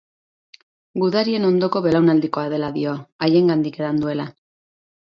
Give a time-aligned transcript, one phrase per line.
[1.03, 4.29] Gudarien ondoko belaunaldikoa dela dio, haiengandik edan duela.